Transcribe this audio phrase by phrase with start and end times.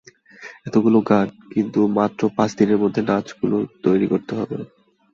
[0.67, 4.57] এতগুলো গান, কিন্তু মাত্র পাঁচ দিনের মধ্যে নাচগুলো তৈরি করতে হবে।